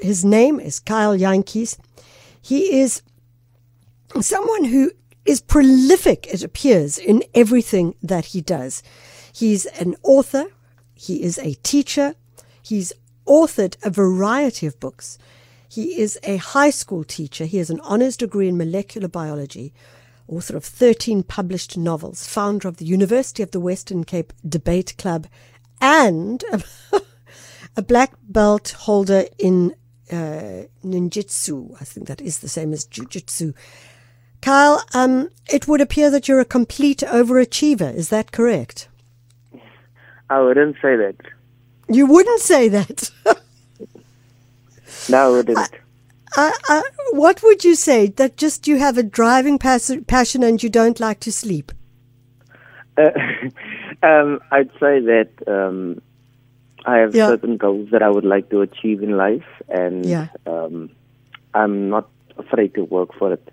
his 0.00 0.24
name 0.24 0.60
is 0.60 0.80
Kyle 0.80 1.16
Jantjies. 1.16 1.78
He 2.40 2.80
is 2.80 3.02
someone 4.20 4.64
who 4.64 4.92
is 5.24 5.40
prolific, 5.40 6.26
it 6.26 6.42
appears, 6.42 6.98
in 6.98 7.22
everything 7.34 7.94
that 8.02 8.26
he 8.26 8.40
does. 8.40 8.82
He's 9.32 9.66
an 9.66 9.96
author, 10.02 10.46
he 10.94 11.22
is 11.22 11.38
a 11.38 11.54
teacher, 11.54 12.14
he's 12.62 12.92
authored 13.26 13.76
a 13.84 13.90
variety 13.90 14.66
of 14.66 14.80
books. 14.80 15.18
He 15.68 16.00
is 16.00 16.18
a 16.24 16.36
high 16.36 16.70
school 16.70 17.04
teacher. 17.04 17.44
He 17.44 17.58
has 17.58 17.70
an 17.70 17.80
honors 17.82 18.16
degree 18.16 18.48
in 18.48 18.56
molecular 18.56 19.06
biology, 19.06 19.72
author 20.26 20.56
of 20.56 20.64
13 20.64 21.22
published 21.22 21.78
novels, 21.78 22.26
founder 22.26 22.66
of 22.66 22.78
the 22.78 22.84
University 22.84 23.42
of 23.42 23.52
the 23.52 23.60
Western 23.60 24.02
Cape 24.02 24.32
Debate 24.46 24.96
Club, 24.98 25.28
and 25.80 26.42
a 27.76 27.82
black 27.82 28.14
belt 28.22 28.74
holder 28.80 29.26
in 29.38 29.74
uh, 30.12 30.66
ninjutsu. 30.84 31.74
I 31.80 31.84
think 31.84 32.06
that 32.06 32.20
is 32.20 32.40
the 32.40 32.48
same 32.48 32.72
as 32.72 32.86
jujitsu. 32.86 33.54
Kyle, 34.42 34.82
um, 34.94 35.28
it 35.52 35.68
would 35.68 35.80
appear 35.80 36.10
that 36.10 36.26
you're 36.26 36.40
a 36.40 36.44
complete 36.44 36.98
overachiever. 37.00 37.94
Is 37.94 38.08
that 38.08 38.32
correct? 38.32 38.88
I 40.30 40.40
wouldn't 40.40 40.76
say 40.80 40.96
that. 40.96 41.16
You 41.88 42.06
wouldn't 42.06 42.40
say 42.40 42.68
that. 42.68 43.10
no, 45.08 45.18
I 45.18 45.28
wouldn't. 45.28 45.58
I, 46.36 46.56
I, 46.68 46.82
what 47.12 47.42
would 47.42 47.64
you 47.64 47.74
say? 47.74 48.06
That 48.06 48.36
just 48.36 48.68
you 48.68 48.78
have 48.78 48.96
a 48.96 49.02
driving 49.02 49.58
pas- 49.58 49.96
passion 50.06 50.42
and 50.42 50.62
you 50.62 50.68
don't 50.70 51.00
like 51.00 51.20
to 51.20 51.32
sleep? 51.32 51.72
Uh, 52.96 53.10
um, 54.02 54.40
I'd 54.52 54.70
say 54.78 55.00
that 55.00 55.30
um, 55.46 56.00
I 56.84 56.98
have 56.98 57.14
yeah. 57.14 57.28
certain 57.28 57.56
goals 57.56 57.90
that 57.90 58.02
I 58.02 58.08
would 58.08 58.24
like 58.24 58.50
to 58.50 58.60
achieve 58.62 59.02
in 59.02 59.16
life, 59.16 59.46
and 59.68 60.04
yeah. 60.04 60.28
um, 60.46 60.90
I'm 61.54 61.90
not 61.90 62.08
afraid 62.38 62.74
to 62.74 62.84
work 62.84 63.14
for 63.18 63.32
it. 63.32 63.52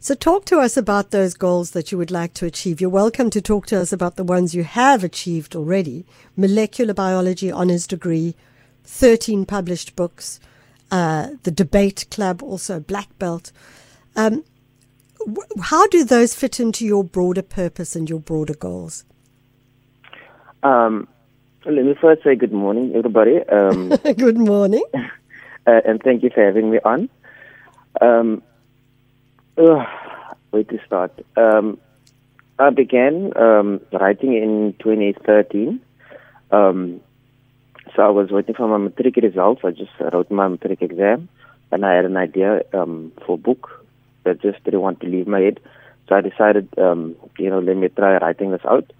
So, 0.00 0.14
talk 0.14 0.44
to 0.46 0.58
us 0.58 0.76
about 0.76 1.10
those 1.10 1.34
goals 1.34 1.72
that 1.72 1.90
you 1.90 1.98
would 1.98 2.10
like 2.10 2.32
to 2.34 2.46
achieve. 2.46 2.80
You're 2.80 2.90
welcome 2.90 3.30
to 3.30 3.40
talk 3.40 3.66
to 3.66 3.80
us 3.80 3.92
about 3.92 4.16
the 4.16 4.24
ones 4.24 4.54
you 4.54 4.62
have 4.62 5.02
achieved 5.02 5.56
already 5.56 6.06
molecular 6.36 6.94
biology 6.94 7.50
honours 7.50 7.86
degree, 7.86 8.36
13 8.84 9.44
published 9.44 9.96
books, 9.96 10.38
uh, 10.90 11.30
the 11.42 11.50
debate 11.50 12.06
club, 12.10 12.42
also 12.42 12.78
black 12.78 13.18
belt. 13.18 13.50
Um, 14.14 14.44
how 15.60 15.86
do 15.88 16.04
those 16.04 16.34
fit 16.34 16.60
into 16.60 16.86
your 16.86 17.02
broader 17.02 17.42
purpose 17.42 17.96
and 17.96 18.08
your 18.08 18.20
broader 18.20 18.54
goals? 18.54 19.04
Um, 20.62 21.08
let 21.64 21.84
me 21.84 21.94
first 22.00 22.22
say 22.22 22.34
good 22.34 22.52
morning, 22.52 22.92
everybody. 22.94 23.38
Um, 23.48 23.88
good 24.16 24.38
morning. 24.38 24.84
Uh, 25.66 25.82
and 25.84 26.02
thank 26.02 26.22
you 26.22 26.30
for 26.30 26.42
having 26.42 26.70
me 26.70 26.78
on. 26.82 27.10
Um, 28.00 28.42
uh, 29.58 29.84
where 30.48 30.64
to 30.64 30.78
start? 30.86 31.12
Um, 31.36 31.78
I 32.58 32.70
began 32.70 33.36
um, 33.36 33.82
writing 33.92 34.32
in 34.32 34.74
2013. 34.78 35.78
Um, 36.50 37.02
so 37.94 38.02
I 38.02 38.08
was 38.08 38.30
waiting 38.30 38.54
for 38.54 38.66
my 38.66 38.78
matric 38.78 39.16
results. 39.16 39.60
I 39.62 39.72
just 39.72 39.90
wrote 40.00 40.30
my 40.30 40.48
matric 40.48 40.80
exam, 40.80 41.28
and 41.70 41.84
I 41.84 41.96
had 41.96 42.06
an 42.06 42.16
idea 42.16 42.62
um, 42.72 43.12
for 43.26 43.34
a 43.34 43.36
book 43.36 43.84
that 44.24 44.40
just 44.40 44.64
didn't 44.64 44.80
want 44.80 45.00
to 45.00 45.06
leave 45.06 45.26
my 45.26 45.40
head. 45.40 45.60
So 46.08 46.16
I 46.16 46.22
decided, 46.22 46.66
um, 46.78 47.14
you 47.38 47.50
know, 47.50 47.58
let 47.58 47.76
me 47.76 47.88
try 47.88 48.16
writing 48.16 48.52
this 48.52 48.64
out. 48.64 48.90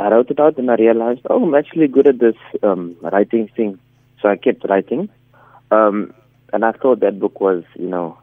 I 0.00 0.08
wrote 0.10 0.30
it 0.30 0.40
out, 0.40 0.56
and 0.56 0.70
I 0.70 0.76
realized, 0.76 1.20
oh, 1.28 1.44
I'm 1.44 1.54
actually 1.54 1.88
good 1.88 2.06
at 2.06 2.18
this 2.18 2.36
um, 2.62 2.96
writing 3.02 3.48
thing. 3.48 3.78
So 4.20 4.28
I 4.30 4.36
kept 4.36 4.64
writing, 4.68 5.10
um, 5.70 6.14
and 6.52 6.64
I 6.64 6.72
thought 6.72 7.00
that 7.00 7.20
book 7.20 7.40
was, 7.40 7.64
you 7.78 7.88
know, 7.88 8.18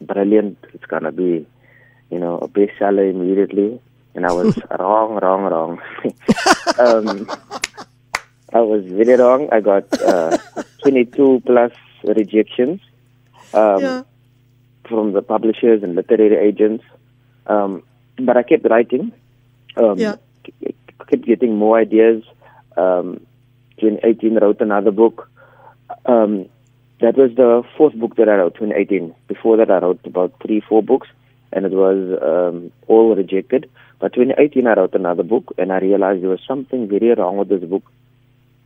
brilliant. 0.00 0.56
It's 0.72 0.86
gonna 0.86 1.12
be, 1.12 1.46
you 2.10 2.18
know, 2.18 2.38
a 2.38 2.48
bestseller 2.48 3.10
immediately. 3.10 3.80
And 4.14 4.24
I 4.24 4.32
was 4.32 4.58
wrong, 4.78 5.18
wrong, 5.22 5.42
wrong. 5.52 5.82
um, 6.78 7.30
I 8.52 8.60
was 8.60 8.84
very 8.86 9.16
wrong. 9.16 9.48
I 9.52 9.60
got 9.60 10.00
uh, 10.00 10.38
22 10.82 11.42
plus 11.44 11.72
rejections 12.04 12.80
um, 13.52 13.82
yeah. 13.82 14.02
from 14.88 15.12
the 15.12 15.20
publishers 15.20 15.82
and 15.82 15.94
literary 15.94 16.36
agents. 16.36 16.84
Um, 17.46 17.82
but 18.18 18.36
I 18.38 18.42
kept 18.42 18.64
writing. 18.68 19.12
Um, 19.76 19.98
yeah. 19.98 20.16
Kept 21.06 21.24
getting 21.24 21.56
more 21.56 21.78
ideas. 21.78 22.22
Um, 22.76 23.26
2018 23.80 24.38
wrote 24.38 24.60
another 24.60 24.90
book. 24.90 25.30
Um, 26.06 26.48
that 27.00 27.16
was 27.16 27.30
the 27.36 27.62
fourth 27.76 27.94
book 27.94 28.16
that 28.16 28.28
I 28.28 28.34
wrote, 28.34 28.54
2018. 28.54 29.14
Before 29.28 29.56
that, 29.56 29.70
I 29.70 29.78
wrote 29.78 30.00
about 30.04 30.34
three, 30.44 30.60
four 30.60 30.82
books, 30.82 31.08
and 31.52 31.64
it 31.64 31.72
was 31.72 32.18
um, 32.20 32.72
all 32.88 33.14
rejected. 33.14 33.70
But 34.00 34.14
2018, 34.14 34.66
I 34.66 34.74
wrote 34.74 34.94
another 34.94 35.22
book, 35.22 35.54
and 35.58 35.72
I 35.72 35.78
realized 35.78 36.22
there 36.22 36.30
was 36.30 36.44
something 36.46 36.88
very 36.88 37.14
wrong 37.14 37.36
with 37.36 37.48
this 37.48 37.62
book. 37.62 37.84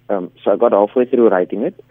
Um, 0.09 0.32
so 0.43 0.53
I 0.53 0.56
got 0.56 0.72
halfway 0.72 1.04
through 1.04 1.28
writing 1.28 1.62
it, 1.62 1.82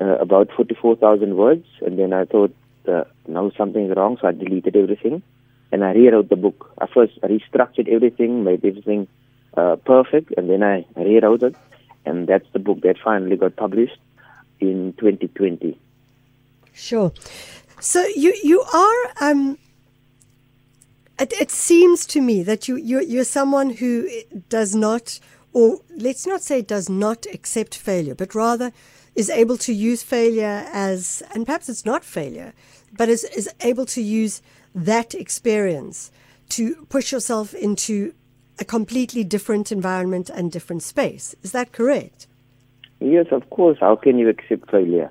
uh, 0.00 0.16
about 0.16 0.50
44,000 0.56 1.36
words, 1.36 1.66
and 1.82 1.98
then 1.98 2.12
I 2.12 2.24
thought, 2.24 2.54
uh, 2.88 3.04
now 3.28 3.50
something's 3.56 3.94
wrong, 3.96 4.18
so 4.20 4.28
I 4.28 4.32
deleted 4.32 4.76
everything, 4.76 5.22
and 5.70 5.84
I 5.84 5.92
rewrote 5.92 6.28
the 6.30 6.36
book. 6.36 6.70
I 6.78 6.86
first 6.86 7.20
restructured 7.22 7.88
everything, 7.88 8.44
made 8.44 8.64
everything 8.64 9.06
uh, 9.56 9.76
perfect, 9.76 10.32
and 10.36 10.48
then 10.48 10.62
I 10.62 10.86
rewrote 10.96 11.42
it, 11.42 11.56
and 12.04 12.26
that's 12.26 12.46
the 12.52 12.58
book 12.58 12.80
that 12.82 12.96
finally 12.98 13.36
got 13.36 13.56
published 13.56 13.98
in 14.60 14.94
2020. 14.98 15.78
Sure. 16.72 17.12
So 17.80 18.04
you 18.16 18.34
you 18.42 18.62
are 18.62 19.12
um, 19.20 19.58
it, 21.18 21.32
it, 21.34 21.50
seems 21.50 22.06
to 22.06 22.20
me 22.20 22.42
that 22.42 22.66
you 22.66 22.76
you're, 22.76 23.02
you're 23.02 23.24
someone 23.24 23.70
who 23.70 24.08
does 24.48 24.74
not 24.74 25.20
or 25.52 25.80
let's 25.96 26.26
not 26.26 26.42
say 26.42 26.62
does 26.62 26.88
not 26.88 27.26
accept 27.32 27.76
failure, 27.76 28.14
but 28.14 28.34
rather 28.34 28.72
is 29.14 29.30
able 29.30 29.56
to 29.58 29.72
use 29.72 30.02
failure 30.02 30.66
as 30.72 31.22
and 31.34 31.46
perhaps 31.46 31.68
it's 31.68 31.84
not 31.84 32.04
failure, 32.04 32.52
but 32.96 33.08
is 33.08 33.24
is 33.24 33.48
able 33.60 33.86
to 33.86 34.02
use 34.02 34.42
that 34.74 35.14
experience 35.14 36.10
to 36.48 36.86
push 36.86 37.12
yourself 37.12 37.54
into 37.54 38.12
a 38.58 38.64
completely 38.64 39.24
different 39.24 39.72
environment 39.72 40.30
and 40.30 40.52
different 40.52 40.82
space. 40.82 41.34
Is 41.42 41.52
that 41.52 41.72
correct? 41.72 42.26
Yes, 43.00 43.26
of 43.30 43.48
course. 43.50 43.78
How 43.80 43.96
can 43.96 44.18
you 44.18 44.28
accept 44.28 44.70
failure? 44.70 45.10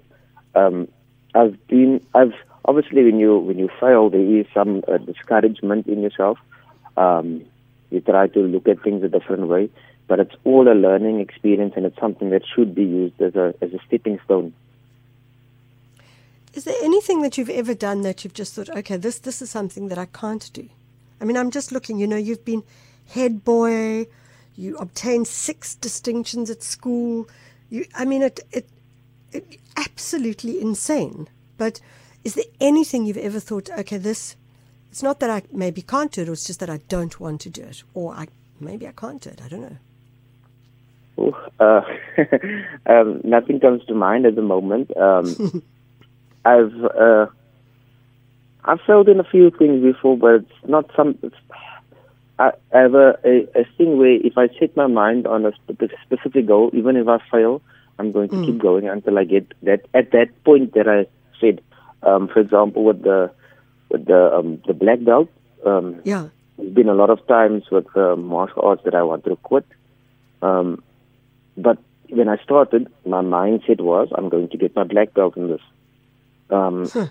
Um, 0.55 0.87
I've 1.35 1.67
been, 1.67 2.05
I've 2.13 2.33
obviously 2.65 3.03
when 3.03 3.19
you 3.19 3.37
when 3.37 3.59
you 3.59 3.69
fail, 3.79 4.09
there 4.09 4.21
is 4.21 4.45
some 4.53 4.83
uh, 4.87 4.97
discouragement 4.97 5.87
in 5.87 6.01
yourself. 6.01 6.37
Um, 6.95 7.43
you 7.89 8.01
try 8.01 8.27
to 8.27 8.39
look 8.39 8.67
at 8.67 8.81
things 8.81 9.03
a 9.03 9.09
different 9.09 9.47
way, 9.47 9.69
but 10.07 10.19
it's 10.19 10.35
all 10.43 10.71
a 10.71 10.73
learning 10.73 11.19
experience, 11.19 11.73
and 11.75 11.85
it's 11.85 11.99
something 11.99 12.29
that 12.29 12.43
should 12.45 12.73
be 12.73 12.83
used 12.83 13.21
as 13.21 13.35
a 13.35 13.53
as 13.61 13.73
a 13.73 13.79
stepping 13.87 14.19
stone. 14.25 14.53
Is 16.53 16.65
there 16.65 16.75
anything 16.83 17.23
that 17.23 17.37
you've 17.37 17.49
ever 17.49 17.73
done 17.73 18.01
that 18.01 18.23
you've 18.23 18.33
just 18.33 18.53
thought, 18.53 18.69
okay, 18.69 18.97
this 18.97 19.19
this 19.19 19.41
is 19.41 19.49
something 19.49 19.87
that 19.89 19.97
I 19.97 20.05
can't 20.05 20.51
do? 20.53 20.69
I 21.19 21.25
mean, 21.25 21.37
I'm 21.37 21.51
just 21.51 21.71
looking. 21.71 21.97
You 21.99 22.07
know, 22.07 22.15
you've 22.15 22.45
been 22.45 22.63
head 23.07 23.43
boy. 23.43 24.07
You 24.55 24.77
obtained 24.77 25.27
six 25.27 25.75
distinctions 25.75 26.49
at 26.49 26.61
school. 26.61 27.27
You, 27.69 27.85
I 27.95 28.05
mean, 28.05 28.21
it, 28.21 28.39
it, 28.51 28.67
it, 29.31 29.57
absolutely 29.77 30.61
insane. 30.61 31.27
But 31.57 31.79
is 32.23 32.35
there 32.35 32.45
anything 32.61 33.05
you've 33.05 33.17
ever 33.17 33.39
thought, 33.39 33.69
okay, 33.71 33.97
this, 33.97 34.35
it's 34.91 35.03
not 35.03 35.19
that 35.19 35.29
I 35.29 35.41
maybe 35.51 35.81
can't 35.81 36.11
do 36.11 36.21
it, 36.21 36.29
it's 36.29 36.45
just 36.45 36.59
that 36.59 36.69
I 36.69 36.77
don't 36.87 37.19
want 37.19 37.41
to 37.41 37.49
do 37.49 37.63
it, 37.63 37.83
or 37.93 38.13
I 38.13 38.27
maybe 38.59 38.87
I 38.87 38.91
can't 38.91 39.21
do 39.21 39.29
it. 39.29 39.41
I 39.43 39.47
don't 39.47 39.61
know. 39.61 39.77
Ooh, 41.19 41.35
uh, 41.59 41.81
um, 42.85 43.21
nothing 43.23 43.59
comes 43.59 43.85
to 43.85 43.93
mind 43.93 44.25
at 44.25 44.35
the 44.35 44.41
moment. 44.41 44.95
Um, 44.97 45.63
I've 46.45 46.73
uh, 46.83 47.27
I've 48.65 48.81
failed 48.81 49.09
in 49.09 49.19
a 49.19 49.23
few 49.23 49.51
things 49.51 49.81
before, 49.81 50.17
but 50.17 50.35
it's 50.35 50.51
not 50.67 50.89
some. 50.95 51.17
It's, 51.21 51.35
I 52.49 52.77
have 52.77 52.95
a, 52.95 53.17
a, 53.55 53.65
thing 53.77 53.97
where 53.97 54.13
if 54.13 54.37
I 54.37 54.47
set 54.59 54.75
my 54.75 54.87
mind 54.87 55.27
on 55.27 55.45
a 55.45 55.51
specific 56.05 56.47
goal, 56.47 56.71
even 56.73 56.95
if 56.95 57.07
I 57.07 57.19
fail, 57.31 57.61
I'm 57.99 58.11
going 58.11 58.29
to 58.29 58.35
mm. 58.35 58.45
keep 58.45 58.57
going 58.59 58.87
until 58.87 59.17
I 59.17 59.23
get 59.23 59.53
that 59.63 59.85
at 59.93 60.11
that 60.11 60.29
point 60.43 60.73
that 60.73 60.87
I 60.87 61.05
said. 61.39 61.61
Um, 62.01 62.27
for 62.27 62.39
example, 62.39 62.83
with 62.83 63.03
the 63.03 63.31
with 63.89 64.05
the 64.05 64.33
um, 64.35 64.61
the 64.67 64.73
black 64.73 65.03
belt, 65.03 65.29
um, 65.65 66.01
yeah, 66.03 66.27
there's 66.57 66.73
been 66.73 66.89
a 66.89 66.93
lot 66.93 67.09
of 67.09 67.25
times 67.27 67.63
with 67.71 67.85
uh, 67.95 68.15
martial 68.15 68.61
arts 68.63 68.83
that 68.85 68.95
I 68.95 69.03
want 69.03 69.23
to 69.25 69.35
quit. 69.37 69.65
Um, 70.41 70.83
but 71.55 71.77
when 72.09 72.27
I 72.27 72.37
started, 72.43 72.91
my 73.05 73.21
mindset 73.21 73.79
was 73.79 74.09
I'm 74.15 74.29
going 74.29 74.49
to 74.49 74.57
get 74.57 74.75
my 74.75 74.83
black 74.83 75.13
belt 75.13 75.37
in 75.37 75.49
this. 75.49 75.61
Um, 76.49 76.89
huh. 76.89 77.07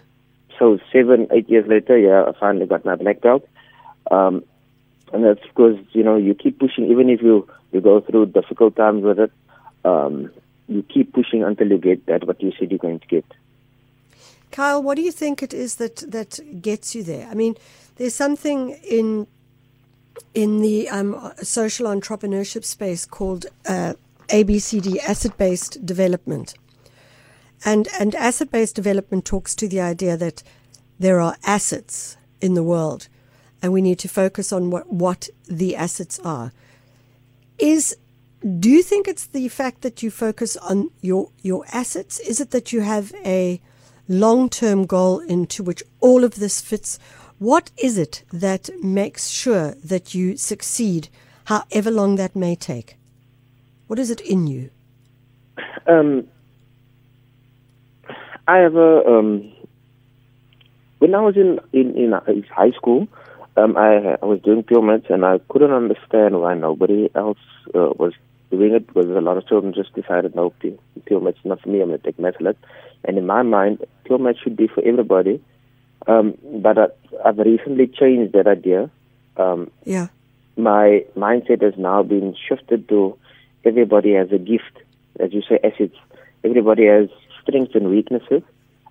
So 0.59 0.79
seven, 0.93 1.27
eight 1.31 1.49
years 1.49 1.67
later, 1.67 1.99
yeah, 1.99 2.25
I 2.29 2.39
finally 2.39 2.67
got 2.67 2.85
my 2.85 2.97
black 2.97 3.21
belt. 3.21 3.49
Um, 4.11 4.45
and 5.13 5.25
that's 5.25 5.43
because 5.43 5.77
you 5.93 6.03
know 6.03 6.17
you 6.17 6.35
keep 6.35 6.59
pushing 6.59 6.91
even 6.91 7.09
if 7.09 7.21
you 7.23 7.49
you 7.73 7.81
go 7.81 8.01
through 8.01 8.27
difficult 8.27 8.77
times 8.77 9.03
with 9.03 9.19
it 9.19 9.33
um 9.85 10.31
you 10.69 10.83
keep 10.83 11.13
pushing 11.13 11.43
until 11.43 11.69
you 11.69 11.79
get 11.79 12.07
that 12.07 12.27
what 12.27 12.43
you 12.43 12.53
said 12.59 12.71
you're 12.71 12.79
going 12.79 13.01
to 13.01 13.07
get. 13.07 13.25
Kyle, 14.51 14.83
what 14.83 14.97
do 14.97 15.03
you 15.03 15.13
think 15.13 15.43
it 15.43 15.55
is 15.55 15.77
that 15.77 15.97
that 16.09 16.41
gets 16.61 16.95
you 16.95 17.03
there? 17.03 17.27
I 17.29 17.35
mean, 17.35 17.57
there's 17.97 18.15
something 18.15 18.71
in 18.83 19.27
in 20.35 20.61
the 20.61 20.89
um, 20.89 21.33
social 21.43 21.87
entrepreneurship 21.87 22.65
space 22.65 23.07
called 23.07 23.47
uh, 23.67 23.95
ABCD, 24.29 24.99
asset 24.99 25.37
based 25.39 25.85
development, 25.85 26.55
and 27.65 27.89
and 27.99 28.15
asset 28.15 28.51
based 28.51 28.75
development 28.75 29.25
talks 29.25 29.55
to 29.55 29.69
the 29.69 29.81
idea 29.81 30.17
that 30.17 30.43
there 30.99 31.21
are 31.21 31.37
assets 31.45 32.17
in 32.41 32.55
the 32.55 32.63
world, 32.63 33.09
and 33.63 33.73
we 33.73 33.81
need 33.81 33.99
to 34.01 34.09
focus 34.09 34.53
on 34.53 34.71
what 34.71 34.93
what 34.93 35.29
the 35.47 35.77
assets 35.77 36.19
are. 36.25 36.53
Is 37.59 37.97
do 38.59 38.69
you 38.69 38.83
think 38.83 39.07
it's 39.07 39.27
the 39.27 39.49
fact 39.49 39.83
that 39.83 40.03
you 40.03 40.11
focus 40.11 40.57
on 40.57 40.91
your 41.01 41.31
your 41.43 41.65
assets? 41.73 42.19
Is 42.19 42.41
it 42.41 42.51
that 42.51 42.73
you 42.73 42.81
have 42.81 43.15
a 43.25 43.61
long 44.09 44.49
term 44.49 44.85
goal 44.85 45.21
into 45.21 45.63
which 45.63 45.83
all 46.01 46.25
of 46.25 46.35
this 46.35 46.61
fits? 46.61 46.99
What 47.39 47.71
is 47.77 47.99
it 47.99 48.25
that 48.33 48.71
makes 48.83 49.29
sure 49.29 49.75
that 49.85 50.15
you 50.15 50.37
succeed, 50.37 51.09
however 51.45 51.91
long 51.91 52.17
that 52.17 52.37
may 52.37 52.55
take? 52.57 52.97
What 53.87 53.99
is 53.99 54.11
it 54.11 54.21
in 54.21 54.47
you? 54.47 54.71
Um, 55.87 56.27
I 58.49 58.59
have 58.59 58.75
a. 58.75 59.05
Um, 59.07 59.53
when 60.99 61.15
I 61.15 61.21
was 61.21 61.37
in 61.37 61.61
in, 61.73 61.97
in 61.97 62.13
high 62.51 62.71
school, 62.73 63.09
um, 63.57 63.77
I, 63.77 64.17
I 64.23 64.25
was 64.25 64.41
doing 64.43 64.63
pure 64.63 64.83
maths 64.83 65.07
and 65.11 65.25
I 65.25 65.39
couldn't 65.49 65.73
understand 65.73 66.41
why 66.41 66.55
nobody 66.55 67.11
else 67.15 67.39
uh, 67.75 67.93
was 67.99 68.15
doing 68.51 68.75
it 68.75 68.87
because 68.87 69.09
a 69.09 69.21
lot 69.21 69.37
of 69.37 69.47
children 69.47 69.75
just 69.75 69.95
decided, 69.95 70.35
no, 70.35 70.53
pure 71.07 71.21
maths 71.21 71.39
not 71.45 71.61
for 71.61 71.69
me. 71.69 71.81
I'm 71.81 71.89
going 71.89 72.01
to 72.01 72.05
take 72.05 72.19
maths 72.19 72.39
and 73.05 73.19
in 73.19 73.27
my 73.27 73.43
mind, 73.43 73.85
pure 74.05 74.19
maths 74.19 74.39
should 74.41 74.57
be 74.57 74.69
for 74.69 74.83
everybody. 74.85 75.43
Um, 76.07 76.37
but 76.45 76.79
I, 76.79 76.87
I've 77.25 77.39
recently 77.39 77.87
changed 77.87 78.33
that 78.33 78.47
idea. 78.47 78.91
Um, 79.37 79.71
yeah. 79.85 80.09
My 80.57 81.05
mindset 81.17 81.63
has 81.63 81.75
now 81.77 82.03
been 82.03 82.35
shifted 82.49 82.89
to 82.89 83.19
everybody 83.65 84.15
has 84.15 84.31
a 84.33 84.39
gift, 84.39 84.79
as 85.21 85.33
you 85.33 85.43
say, 85.43 85.59
assets. 85.63 85.97
Everybody 86.45 86.87
has 86.87 87.09
strengths 87.41 87.75
and 87.75 87.89
weaknesses, 87.89 88.43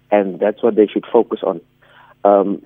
and 0.09 0.39
that's 0.39 0.63
what 0.63 0.75
they 0.75 0.87
should 0.87 1.05
focus 1.11 1.41
on. 1.43 1.61
Um, 2.23 2.65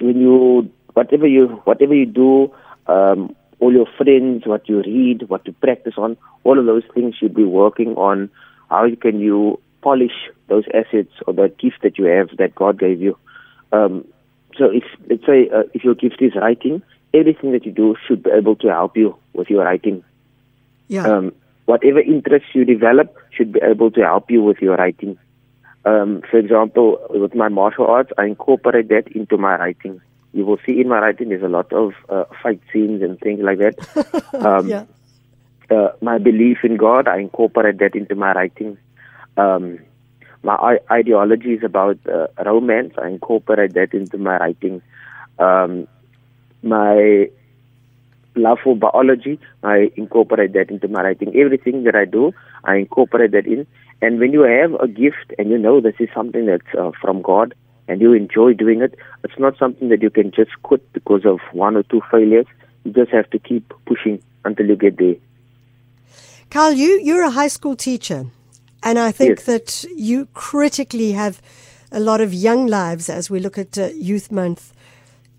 when 0.00 0.20
you 0.20 0.70
whatever 0.94 1.26
you 1.26 1.48
whatever 1.64 1.94
you 1.94 2.06
do, 2.06 2.52
um, 2.86 3.34
all 3.60 3.72
your 3.72 3.86
friends, 3.96 4.46
what 4.46 4.68
you 4.68 4.82
read, 4.82 5.28
what 5.28 5.46
you 5.46 5.52
practice 5.52 5.94
on, 5.96 6.16
all 6.44 6.58
of 6.58 6.66
those 6.66 6.84
things 6.94 7.14
should 7.16 7.34
be 7.34 7.44
working 7.44 7.94
on 7.96 8.30
how 8.68 8.84
you 8.84 8.96
can 8.96 9.20
you 9.20 9.60
polish 9.82 10.30
those 10.48 10.64
assets 10.74 11.12
or 11.26 11.34
the 11.34 11.48
gift 11.58 11.82
that 11.82 11.98
you 11.98 12.04
have 12.04 12.36
that 12.38 12.54
God 12.54 12.78
gave 12.78 13.00
you. 13.00 13.16
Um, 13.72 14.06
so 14.56 14.66
if 14.70 14.84
let's 15.08 15.24
say 15.26 15.48
uh, 15.48 15.64
if 15.74 15.84
your 15.84 15.94
gift 15.94 16.20
is 16.20 16.34
writing, 16.34 16.82
everything 17.14 17.52
that 17.52 17.64
you 17.64 17.72
do 17.72 17.96
should 18.06 18.22
be 18.22 18.30
able 18.30 18.56
to 18.56 18.68
help 18.68 18.96
you 18.96 19.16
with 19.32 19.48
your 19.48 19.64
writing. 19.64 20.04
Yeah. 20.88 21.06
Um, 21.06 21.32
whatever 21.66 22.00
interests 22.00 22.48
you 22.54 22.64
develop 22.64 23.16
should 23.30 23.52
be 23.52 23.60
able 23.62 23.90
to 23.92 24.00
help 24.02 24.30
you 24.30 24.42
with 24.42 24.58
your 24.58 24.76
writing. 24.76 25.18
Um, 25.84 26.22
for 26.30 26.38
example, 26.38 26.98
with 27.10 27.34
my 27.34 27.48
martial 27.48 27.86
arts, 27.86 28.12
I 28.18 28.26
incorporate 28.26 28.88
that 28.88 29.08
into 29.08 29.36
my 29.36 29.56
writing. 29.56 30.00
You 30.32 30.46
will 30.46 30.58
see 30.64 30.80
in 30.80 30.88
my 30.88 30.98
writing 30.98 31.28
there's 31.28 31.42
a 31.42 31.48
lot 31.48 31.72
of 31.72 31.92
uh, 32.08 32.24
fight 32.42 32.60
scenes 32.72 33.02
and 33.02 33.18
things 33.20 33.40
like 33.42 33.58
that. 33.58 34.24
Um, 34.34 34.66
yeah. 34.66 34.84
Uh, 35.70 35.92
my 36.00 36.18
belief 36.18 36.58
in 36.64 36.76
God, 36.76 37.06
I 37.06 37.18
incorporate 37.18 37.78
that 37.78 37.94
into 37.94 38.14
my 38.14 38.32
writing. 38.32 38.76
Um, 39.36 39.78
my 40.42 40.78
ideology 40.90 41.52
is 41.52 41.62
about 41.62 41.98
uh, 42.06 42.26
romance. 42.44 42.94
I 43.00 43.08
incorporate 43.08 43.74
that 43.74 43.94
into 43.94 44.18
my 44.18 44.38
writing. 44.38 44.82
Um, 45.38 45.86
my 46.62 47.28
love 48.34 48.58
for 48.62 48.76
biology, 48.76 49.38
I 49.62 49.90
incorporate 49.96 50.52
that 50.54 50.70
into 50.70 50.88
my 50.88 51.02
writing. 51.02 51.36
Everything 51.36 51.84
that 51.84 51.94
I 51.94 52.04
do, 52.04 52.32
I 52.64 52.76
incorporate 52.76 53.32
that 53.32 53.46
in. 53.46 53.66
And 54.00 54.18
when 54.18 54.32
you 54.32 54.42
have 54.42 54.74
a 54.74 54.88
gift 54.88 55.32
and 55.38 55.50
you 55.50 55.58
know 55.58 55.80
this 55.80 55.94
is 56.00 56.08
something 56.14 56.46
that's 56.46 56.74
uh, 56.78 56.90
from 57.00 57.22
God 57.22 57.54
and 57.88 58.00
you 58.00 58.12
enjoy 58.12 58.54
doing 58.54 58.82
it, 58.82 58.98
it's 59.24 59.38
not 59.38 59.58
something 59.58 59.88
that 59.88 60.02
you 60.02 60.10
can 60.10 60.30
just 60.30 60.50
quit 60.62 60.92
because 60.92 61.24
of 61.24 61.40
one 61.52 61.76
or 61.76 61.82
two 61.84 62.02
failures. 62.10 62.46
You 62.84 62.92
just 62.92 63.10
have 63.10 63.28
to 63.30 63.38
keep 63.38 63.72
pushing 63.86 64.22
until 64.44 64.66
you 64.66 64.76
get 64.76 64.98
there. 64.98 65.16
Carl, 66.50 66.72
you, 66.72 67.00
you're 67.02 67.24
a 67.24 67.30
high 67.30 67.48
school 67.48 67.76
teacher. 67.76 68.26
And 68.82 68.98
I 68.98 69.12
think 69.12 69.38
yes. 69.38 69.46
that 69.46 69.84
you 69.96 70.26
critically 70.34 71.12
have 71.12 71.40
a 71.92 72.00
lot 72.00 72.20
of 72.20 72.34
young 72.34 72.66
lives 72.66 73.08
as 73.08 73.30
we 73.30 73.38
look 73.38 73.56
at 73.56 73.78
uh, 73.78 73.86
Youth 73.94 74.32
Month 74.32 74.72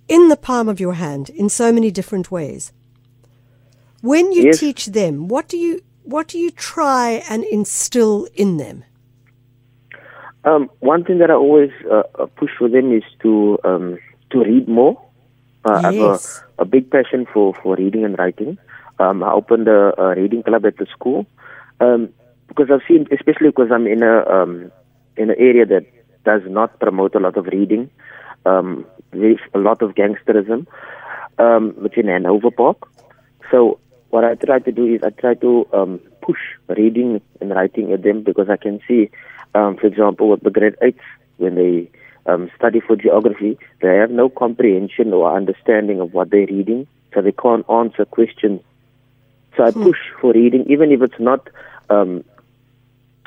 in 0.07 0.29
the 0.29 0.37
palm 0.37 0.69
of 0.69 0.79
your 0.79 0.93
hand 0.93 1.29
in 1.29 1.49
so 1.49 1.71
many 1.71 1.91
different 1.91 2.31
ways. 2.31 2.71
When 4.01 4.31
you 4.31 4.43
Yes. 4.43 4.59
teach 4.59 4.85
them, 4.87 5.27
what 5.27 5.47
do 5.47 5.57
you 5.57 5.81
what 6.03 6.27
do 6.27 6.37
you 6.37 6.51
try 6.51 7.23
and 7.29 7.45
instill 7.45 8.27
in 8.35 8.57
them? 8.57 8.83
Um, 10.45 10.69
one 10.79 11.03
thing 11.03 11.19
that 11.19 11.31
I 11.31 11.35
always 11.35 11.71
uh, 11.89 12.03
uh, 12.19 12.25
push 12.37 12.51
for 12.57 12.67
them 12.69 12.91
is 12.91 13.03
to 13.21 13.57
um, 13.63 13.97
to 14.31 14.39
read 14.39 14.67
more. 14.67 14.99
Uh, 15.65 15.79
I 15.83 15.87
Yes. 15.87 15.93
have 15.93 15.99
a, 15.99 16.19
a 16.59 16.65
big 16.65 16.89
passion 16.91 17.25
for, 17.31 17.53
for 17.61 17.75
reading 17.75 18.03
and 18.03 18.17
writing. 18.19 18.57
Um, 18.99 19.23
I 19.23 19.31
opened 19.31 19.67
a, 19.67 19.99
a 19.99 20.15
reading 20.15 20.43
club 20.43 20.65
at 20.65 20.77
the 20.77 20.85
school 20.91 21.25
um, 21.79 22.09
because 22.47 22.67
I've 22.71 22.81
seen, 22.87 23.07
especially 23.11 23.49
because 23.49 23.69
I'm 23.71 23.87
in 23.87 24.03
a 24.03 24.25
um, 24.29 24.71
in 25.17 25.29
an 25.29 25.35
area 25.39 25.65
that 25.65 25.85
does 26.25 26.41
not 26.47 26.79
promote 26.79 27.15
a 27.15 27.19
lot 27.19 27.37
of 27.37 27.45
reading. 27.47 27.89
Um, 28.45 28.85
there's 29.11 29.39
a 29.53 29.59
lot 29.59 29.81
of 29.81 29.95
gangsterism, 29.95 30.67
um, 31.37 31.71
which 31.77 31.97
in 31.97 32.07
Hanover 32.07 32.51
Park. 32.51 32.77
So 33.51 33.79
what 34.09 34.23
I 34.23 34.35
try 34.35 34.59
to 34.59 34.71
do 34.71 34.85
is 34.85 35.01
I 35.03 35.09
try 35.09 35.33
to 35.35 35.67
um, 35.73 35.99
push 36.21 36.39
reading 36.67 37.21
and 37.41 37.49
writing 37.51 37.91
at 37.93 38.03
them 38.03 38.23
because 38.23 38.49
I 38.49 38.57
can 38.57 38.79
see, 38.87 39.09
um, 39.55 39.77
for 39.77 39.87
example, 39.87 40.29
with 40.29 40.41
the 40.41 40.49
grade 40.49 40.75
eights 40.81 41.03
when 41.37 41.55
they 41.55 41.89
um, 42.25 42.49
study 42.55 42.79
for 42.79 42.95
geography, 42.95 43.57
they 43.81 43.95
have 43.97 44.11
no 44.11 44.29
comprehension 44.29 45.13
or 45.13 45.35
understanding 45.35 45.99
of 45.99 46.13
what 46.13 46.29
they're 46.29 46.47
reading, 46.47 46.87
so 47.13 47.21
they 47.21 47.31
can't 47.31 47.69
answer 47.69 48.05
questions. 48.05 48.61
So 49.55 49.63
I 49.65 49.71
push 49.71 49.99
for 50.19 50.33
reading, 50.33 50.65
even 50.69 50.91
if 50.91 51.01
it's 51.01 51.19
not 51.19 51.47
um, 51.89 52.23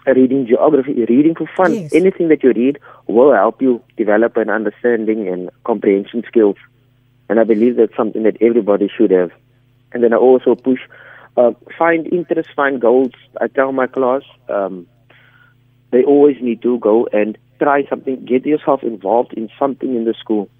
reading 0.06 0.46
geography, 0.46 1.04
reading 1.04 1.34
for 1.34 1.48
fun. 1.56 1.74
Yes. 1.74 1.94
Anything 1.94 2.28
that 2.28 2.42
you 2.42 2.52
read 2.52 2.78
will 3.06 3.32
help 3.32 3.62
you 3.62 3.82
develop 3.96 4.36
an 4.36 4.50
understanding 4.50 5.28
and 5.28 5.50
comprehension 5.64 6.24
skills. 6.26 6.56
And 7.28 7.38
I 7.40 7.44
believe 7.44 7.76
that's 7.76 7.96
something 7.96 8.22
that 8.24 8.36
everybody 8.40 8.88
should 8.88 9.10
have. 9.10 9.30
And 9.92 10.02
then 10.02 10.12
I 10.12 10.16
also 10.16 10.54
push, 10.54 10.80
uh, 11.36 11.52
find 11.78 12.06
interests, 12.12 12.52
find 12.54 12.80
goals. 12.80 13.12
I 13.40 13.48
tell 13.48 13.72
my 13.72 13.86
class, 13.86 14.22
um, 14.48 14.86
they 15.96 16.04
always 16.04 16.36
need 16.42 16.60
to 16.60 16.78
go 16.78 17.08
and 17.10 17.38
try 17.58 17.86
something, 17.88 18.22
get 18.26 18.44
yourself 18.44 18.82
involved 18.82 19.32
in 19.32 19.48
something 19.58 19.96
in 19.96 20.04
the 20.04 20.12
school, 20.12 20.50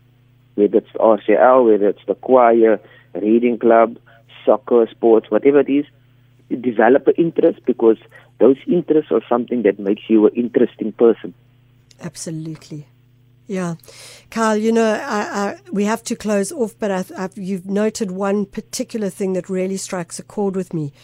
whether 0.55 0.79
it's 0.79 0.91
RCL, 0.93 1.71
whether 1.71 1.89
it's 1.91 2.07
the 2.07 2.15
choir, 2.15 2.81
reading 3.15 3.59
club, 3.59 3.99
soccer, 4.47 4.89
sports, 4.91 5.31
whatever 5.31 5.61
it 5.61 5.69
is. 5.69 5.85
Develop 6.49 7.07
an 7.09 7.15
interest 7.19 7.61
because 7.67 7.99
those 8.39 8.57
interests 8.67 9.13
are 9.13 9.21
something 9.29 9.61
that 9.65 9.79
makes 9.79 10.05
you 10.09 10.27
an 10.27 10.33
interesting 10.35 10.93
person. 10.93 11.35
Absolutely. 12.01 12.87
Yeah. 13.47 13.75
Carl, 14.31 14.57
you 14.57 14.73
know, 14.73 14.91
I, 14.91 15.19
I, 15.21 15.59
we 15.71 15.85
have 15.85 16.03
to 16.05 16.17
close 16.17 16.51
off, 16.51 16.79
but 16.79 16.91
I, 16.91 17.29
you've 17.35 17.67
noted 17.67 18.11
one 18.11 18.47
particular 18.47 19.11
thing 19.11 19.35
that 19.35 19.51
really 19.51 19.77
strikes 19.77 20.19
a 20.19 20.23
chord 20.23 20.57
with 20.57 20.73
me. 20.73 20.95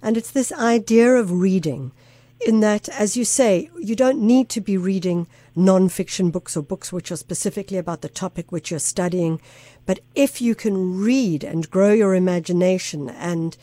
And 0.00 0.16
it's 0.16 0.30
this 0.30 0.52
idea 0.52 1.14
of 1.16 1.32
reading, 1.32 1.90
in 2.46 2.60
that, 2.60 2.88
as 2.88 3.16
you 3.16 3.24
say, 3.24 3.70
you 3.78 3.94
don't 3.94 4.20
need 4.20 4.48
to 4.50 4.60
be 4.60 4.76
reading 4.76 5.26
non-fiction 5.54 6.30
books 6.30 6.56
or 6.56 6.62
books 6.62 6.92
which 6.92 7.10
are 7.10 7.16
specifically 7.16 7.76
about 7.76 8.00
the 8.00 8.08
topic 8.08 8.50
which 8.50 8.70
you're 8.70 8.80
studying. 8.80 9.40
But 9.84 10.00
if 10.14 10.40
you 10.40 10.54
can 10.54 11.00
read 11.00 11.44
and 11.44 11.70
grow 11.70 11.92
your 11.92 12.14
imagination 12.14 13.10
and 13.10 13.56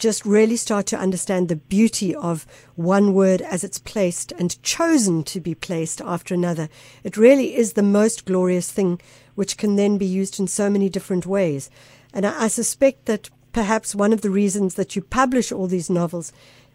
just 0.00 0.24
really 0.24 0.56
start 0.56 0.86
to 0.86 0.98
understand 0.98 1.48
the 1.48 1.56
beauty 1.56 2.14
of 2.14 2.46
one 2.74 3.12
word 3.12 3.42
as 3.42 3.62
it's 3.62 3.78
placed 3.78 4.32
and 4.32 4.60
chosen 4.62 5.22
to 5.22 5.40
be 5.40 5.54
placed 5.54 6.00
after 6.00 6.32
another. 6.34 6.70
It 7.04 7.18
really 7.18 7.54
is 7.54 7.74
the 7.74 7.82
most 7.82 8.24
glorious 8.24 8.72
thing, 8.72 8.98
which 9.34 9.58
can 9.58 9.76
then 9.76 9.98
be 9.98 10.06
used 10.06 10.40
in 10.40 10.48
so 10.48 10.70
many 10.70 10.88
different 10.88 11.26
ways. 11.26 11.70
And 12.14 12.26
I, 12.26 12.44
I 12.44 12.48
suspect 12.48 13.04
that 13.06 13.28
perhaps 13.52 13.94
one 13.94 14.12
of 14.12 14.22
the 14.22 14.30
reasons 14.30 14.74
that 14.74 14.96
you 14.96 15.02
publish 15.02 15.52
all 15.52 15.66
these 15.66 15.90
novels 15.90 16.32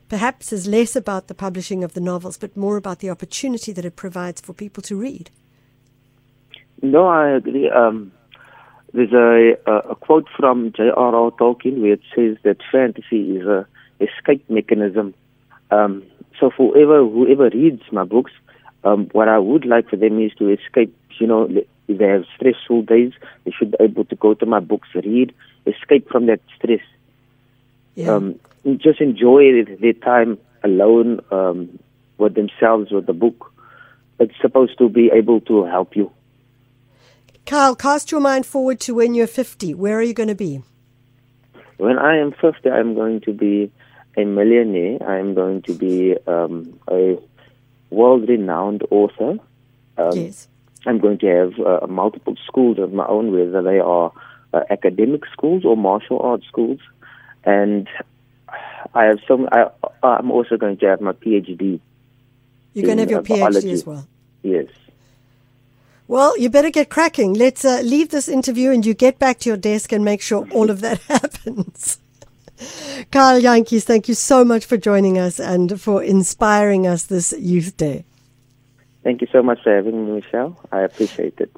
perhaps 0.10 0.54
is 0.54 0.68
less 0.68 0.96
about 0.96 1.28
the 1.28 1.36
publishing 1.36 1.84
of 1.84 1.94
the 1.94 2.02
novels, 2.02 2.38
but 2.38 2.56
more 2.56 2.78
about 2.78 3.00
the 3.00 3.10
opportunity 3.10 3.72
that 3.72 3.86
it 3.86 3.96
provides 3.96 4.42
for 4.42 4.54
people 4.54 4.84
to 4.84 4.96
read. 4.96 5.30
No, 6.82 7.08
I 7.08 7.30
agree. 7.30 7.70
Um, 7.70 8.12
there's 8.94 9.14
a, 9.14 9.58
a, 9.70 9.92
a 9.92 9.96
quote 9.96 10.28
from 10.38 10.72
J.R.R. 10.76 11.32
Tolkien 11.32 11.82
where 11.82 11.94
it 11.94 12.02
says 12.16 12.38
that 12.44 12.58
fantasy 12.72 13.38
is 13.38 13.48
a 13.48 13.68
escape 14.00 14.50
mechanism. 14.50 15.14
Um, 15.72 16.04
so 16.40 16.52
for 16.56 16.74
whoever 16.74 17.06
whoever 17.06 17.50
reads 17.50 17.84
my 17.92 18.04
books, 18.04 18.32
um, 18.84 19.08
what 19.14 19.28
I 19.28 19.40
would 19.40 19.66
like 19.66 19.90
for 19.90 19.96
them 19.96 20.20
is 20.20 20.34
to 20.36 20.50
escape. 20.50 20.96
You 21.20 21.28
know, 21.28 21.50
if 21.88 21.98
they 21.98 22.08
have 22.08 22.26
stressful 22.36 22.84
days, 22.84 23.14
they 23.46 23.52
should 23.52 23.72
be 23.72 23.78
able 23.80 24.06
to 24.06 24.16
go 24.16 24.34
to 24.34 24.46
my 24.46 24.60
books, 24.60 24.90
read, 24.94 25.34
escape 25.66 26.10
from 26.10 26.26
that 26.26 26.42
stress. 26.58 26.82
Yeah. 27.96 28.14
Um, 28.14 28.40
just 28.74 29.00
enjoy 29.00 29.64
their 29.64 29.94
time 29.94 30.38
alone 30.64 31.22
um, 31.32 31.80
with 32.18 32.36
themselves 32.36 32.92
with 32.92 33.06
the 33.06 33.14
book. 33.14 33.52
It's 34.20 34.34
supposed 34.42 34.78
to 34.80 34.90
be 34.90 35.12
able 35.14 35.42
to 35.42 35.66
help 35.66 35.96
you. 35.96 36.12
Kyle, 37.46 37.76
cast 37.76 38.12
your 38.12 38.22
mind 38.22 38.46
forward 38.46 38.80
to 38.82 38.96
when 38.96 39.14
you're 39.14 39.28
50. 39.28 39.74
Where 39.76 40.00
are 40.00 40.02
you 40.02 40.14
going 40.14 40.30
to 40.30 40.36
be? 40.36 40.64
When 41.78 42.00
I 42.00 42.18
am 42.18 42.32
50, 42.32 42.70
I'm 42.70 42.96
going 42.96 43.22
to 43.22 43.34
be 43.34 43.72
a 44.18 44.24
millionaire. 44.24 45.04
I'm 45.08 45.36
going 45.36 45.62
to 45.64 45.74
be 45.74 46.16
um, 46.26 46.80
a 46.90 47.20
world 47.92 48.28
renowned 48.28 48.84
author. 48.90 49.38
Um, 49.98 50.12
yes. 50.14 50.48
I'm 50.88 51.00
going 51.00 51.18
to 51.20 51.28
have 51.28 51.60
uh, 51.60 51.88
multiple 51.88 52.36
schools 52.48 52.80
of 52.80 52.94
my 52.94 53.06
own, 53.06 53.32
whether 53.32 53.62
they 53.62 53.80
are 53.80 54.12
uh, 54.54 54.62
academic 54.70 55.22
schools 55.32 55.66
or 55.66 55.76
martial 55.76 56.20
arts 56.20 56.48
schools. 56.48 56.80
And 57.44 57.88
I 58.94 59.06
have 59.06 59.20
some. 59.28 59.48
I, 59.52 59.70
I'm 60.04 60.32
also 60.32 60.58
going 60.58 60.78
to 60.78 60.86
have 60.88 61.02
my 61.02 61.14
PhD. 61.14 61.80
You're 62.74 62.86
going 62.86 62.98
to 62.98 63.04
have 63.04 63.12
your 63.12 63.20
uh, 63.20 63.24
PhD 63.24 63.72
as 63.72 63.86
well. 63.86 64.08
Yes. 64.44 64.68
Well, 66.08 66.38
you 66.38 66.50
better 66.50 66.70
get 66.70 66.90
cracking. 66.90 67.34
Let's 67.34 67.66
uh, 67.66 67.82
leave 67.84 68.10
this 68.10 68.28
interview 68.28 68.72
and 68.72 68.86
you 68.86 68.94
get 68.94 69.18
back 69.18 69.40
to 69.40 69.50
your 69.50 69.58
desk 69.58 69.92
and 69.92 70.06
make 70.06 70.22
sure 70.22 70.48
all 70.52 70.70
of 70.70 70.82
that 70.82 71.00
happens. 71.08 72.00
Kyle 73.12 73.42
Jantjies, 73.42 73.84
thank 73.84 74.08
you 74.08 74.14
so 74.14 74.46
much 74.46 74.66
for 74.66 74.78
joining 74.78 75.18
us 75.18 75.40
and 75.40 75.82
for 75.82 76.04
inspiring 76.04 76.86
us 76.86 77.04
this 77.04 77.34
Youth 77.38 77.75
Day. 77.75 78.06
Thank 79.04 79.22
you 79.22 79.28
so 79.32 79.42
much 79.44 79.62
for 79.64 79.75
having 79.75 80.06
me, 80.06 80.22
Michelle. 80.22 80.60
I 80.72 80.82
appreciate 80.82 81.40
it. 81.40 81.56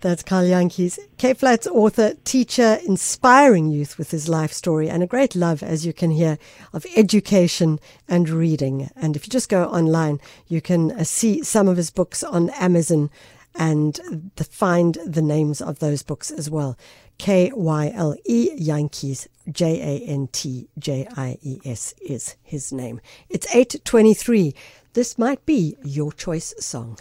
That's 0.00 0.22
Kyle 0.22 0.46
Jantjies, 0.46 0.98
Cape 1.18 1.36
Flats 1.36 1.66
author, 1.66 2.14
teacher, 2.24 2.78
inspiring 2.86 3.68
youth 3.68 3.98
with 3.98 4.10
his 4.12 4.30
life 4.30 4.50
story, 4.50 4.88
and 4.88 5.02
a 5.02 5.06
great 5.06 5.36
love, 5.36 5.62
as 5.62 5.84
you 5.84 5.92
can 5.92 6.10
hear, 6.10 6.38
of 6.72 6.86
education 6.96 7.78
and 8.08 8.30
reading. 8.30 8.88
And 8.96 9.14
if 9.14 9.26
you 9.26 9.30
just 9.30 9.50
go 9.50 9.64
online, 9.64 10.18
you 10.48 10.62
can 10.62 10.92
uh, 10.92 11.04
see 11.04 11.44
some 11.44 11.68
of 11.68 11.76
his 11.76 11.90
books 11.90 12.22
on 12.22 12.48
Amazon 12.50 13.10
and 13.54 14.32
the, 14.36 14.44
find 14.44 14.96
the 15.04 15.20
names 15.20 15.60
of 15.60 15.80
those 15.80 16.02
books 16.02 16.30
as 16.30 16.48
well. 16.48 16.78
K 17.18 17.52
Y 17.54 17.92
L 17.94 18.16
E 18.24 18.56
Jantjies, 18.58 19.26
J 19.52 19.82
A 19.82 20.06
N 20.06 20.30
T 20.32 20.70
J 20.78 21.06
I 21.14 21.36
E 21.42 21.60
S 21.66 21.92
is 22.00 22.36
his 22.42 22.72
name. 22.72 23.02
It's 23.28 23.54
823. 23.54 24.54
This 24.94 25.18
might 25.18 25.44
be 25.44 25.76
your 25.84 26.10
choice 26.10 26.54
song. 26.58 26.96